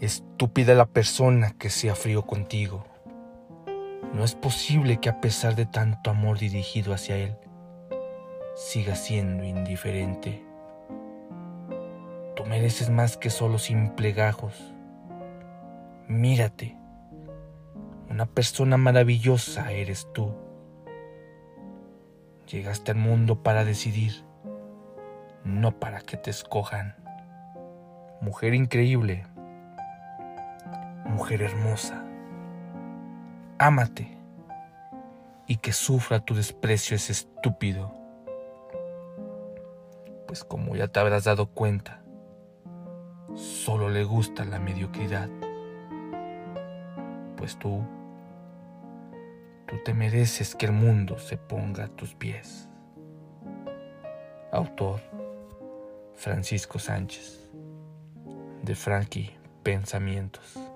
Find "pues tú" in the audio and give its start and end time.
47.36-47.84